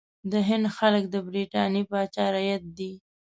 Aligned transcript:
د 0.31 0.33
هند 0.49 0.65
خلک 0.77 1.03
د 1.09 1.15
برټانیې 1.27 1.83
پاچا 1.91 2.25
رعیت 2.35 2.63
دي. 2.77 2.91